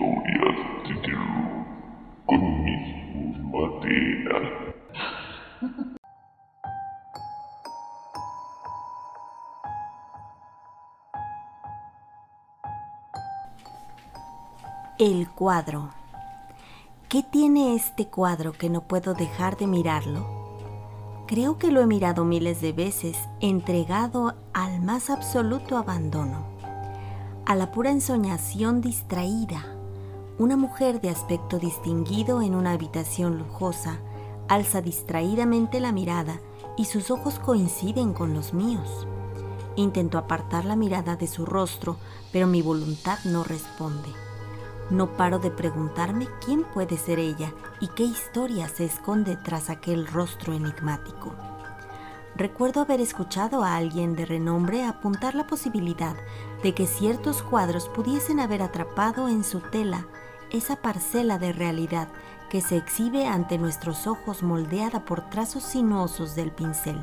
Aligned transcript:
historias 0.00 0.88
de 0.88 0.94
terror 1.02 1.66
con 2.26 2.64
mis 2.64 3.38
madera. 3.44 4.40
El 14.98 15.28
cuadro. 15.30 15.90
¿Qué 17.08 17.22
tiene 17.22 17.74
este 17.74 18.06
cuadro 18.06 18.52
que 18.52 18.70
no 18.70 18.82
puedo 18.82 19.14
dejar 19.14 19.56
de 19.56 19.66
mirarlo? 19.66 20.26
Creo 21.26 21.58
que 21.58 21.70
lo 21.70 21.80
he 21.80 21.86
mirado 21.86 22.24
miles 22.24 22.60
de 22.60 22.72
veces, 22.72 23.16
entregado 23.40 24.34
al 24.52 24.80
más 24.80 25.10
absoluto 25.10 25.76
abandono, 25.76 26.44
a 27.46 27.54
la 27.54 27.70
pura 27.72 27.90
ensoñación 27.90 28.80
distraída. 28.80 29.79
Una 30.40 30.56
mujer 30.56 31.02
de 31.02 31.10
aspecto 31.10 31.58
distinguido 31.58 32.40
en 32.40 32.54
una 32.54 32.72
habitación 32.72 33.36
lujosa 33.36 33.98
alza 34.48 34.80
distraídamente 34.80 35.80
la 35.80 35.92
mirada 35.92 36.40
y 36.78 36.86
sus 36.86 37.10
ojos 37.10 37.38
coinciden 37.38 38.14
con 38.14 38.32
los 38.32 38.54
míos. 38.54 39.06
Intento 39.76 40.16
apartar 40.16 40.64
la 40.64 40.76
mirada 40.76 41.16
de 41.16 41.26
su 41.26 41.44
rostro, 41.44 41.98
pero 42.32 42.46
mi 42.46 42.62
voluntad 42.62 43.18
no 43.26 43.44
responde. 43.44 44.08
No 44.88 45.14
paro 45.14 45.40
de 45.40 45.50
preguntarme 45.50 46.26
quién 46.42 46.64
puede 46.64 46.96
ser 46.96 47.18
ella 47.18 47.52
y 47.78 47.88
qué 47.88 48.04
historia 48.04 48.66
se 48.70 48.86
esconde 48.86 49.36
tras 49.36 49.68
aquel 49.68 50.06
rostro 50.06 50.54
enigmático. 50.54 51.34
Recuerdo 52.34 52.80
haber 52.80 53.02
escuchado 53.02 53.62
a 53.62 53.76
alguien 53.76 54.16
de 54.16 54.24
renombre 54.24 54.84
apuntar 54.84 55.34
la 55.34 55.46
posibilidad 55.46 56.16
de 56.62 56.74
que 56.74 56.86
ciertos 56.86 57.42
cuadros 57.42 57.90
pudiesen 57.90 58.40
haber 58.40 58.62
atrapado 58.62 59.28
en 59.28 59.44
su 59.44 59.60
tela 59.60 60.06
esa 60.52 60.76
parcela 60.76 61.38
de 61.38 61.52
realidad 61.52 62.08
que 62.50 62.60
se 62.60 62.76
exhibe 62.76 63.26
ante 63.26 63.58
nuestros 63.58 64.06
ojos 64.06 64.42
moldeada 64.42 65.04
por 65.04 65.30
trazos 65.30 65.62
sinuosos 65.62 66.34
del 66.34 66.50
pincel. 66.50 67.00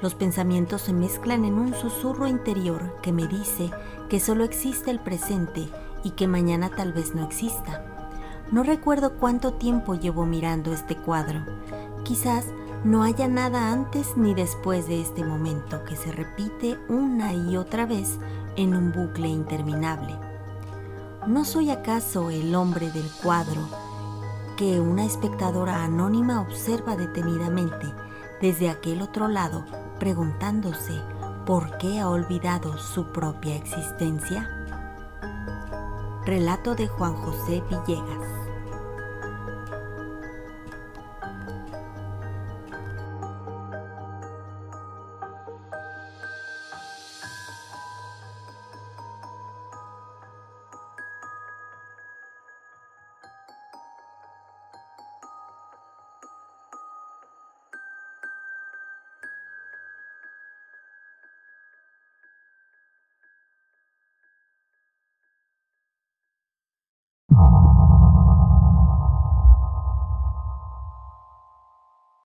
Los 0.00 0.14
pensamientos 0.14 0.82
se 0.82 0.92
mezclan 0.92 1.44
en 1.44 1.54
un 1.54 1.74
susurro 1.74 2.26
interior 2.26 2.96
que 3.02 3.12
me 3.12 3.26
dice 3.26 3.70
que 4.08 4.20
solo 4.20 4.44
existe 4.44 4.90
el 4.90 5.00
presente 5.00 5.68
y 6.04 6.10
que 6.10 6.28
mañana 6.28 6.70
tal 6.70 6.92
vez 6.92 7.14
no 7.14 7.24
exista. 7.24 7.84
No 8.50 8.62
recuerdo 8.62 9.14
cuánto 9.14 9.54
tiempo 9.54 9.94
llevo 9.94 10.24
mirando 10.24 10.72
este 10.72 10.96
cuadro. 10.96 11.40
Quizás 12.04 12.46
no 12.84 13.02
haya 13.02 13.28
nada 13.28 13.72
antes 13.72 14.16
ni 14.16 14.34
después 14.34 14.86
de 14.86 15.00
este 15.00 15.24
momento 15.24 15.84
que 15.84 15.96
se 15.96 16.12
repite 16.12 16.78
una 16.88 17.32
y 17.34 17.56
otra 17.56 17.86
vez 17.86 18.18
en 18.56 18.74
un 18.74 18.92
bucle 18.92 19.28
interminable. 19.28 20.27
¿No 21.28 21.44
soy 21.44 21.68
acaso 21.70 22.30
el 22.30 22.54
hombre 22.54 22.90
del 22.90 23.06
cuadro 23.22 23.68
que 24.56 24.80
una 24.80 25.04
espectadora 25.04 25.84
anónima 25.84 26.40
observa 26.40 26.96
detenidamente 26.96 27.86
desde 28.40 28.70
aquel 28.70 29.02
otro 29.02 29.28
lado 29.28 29.66
preguntándose 29.98 31.02
por 31.44 31.76
qué 31.76 32.00
ha 32.00 32.08
olvidado 32.08 32.78
su 32.78 33.12
propia 33.12 33.56
existencia? 33.56 34.48
Relato 36.24 36.74
de 36.74 36.88
Juan 36.88 37.14
José 37.16 37.62
Villegas. 37.68 38.37